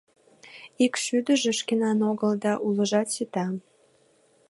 Ик 0.85 0.93
шӱдыжӧ 1.03 1.51
шкенан 1.59 1.99
огыл 2.11 2.31
да, 2.43 2.53
улыжат 2.67 3.07
сита. 3.15 3.45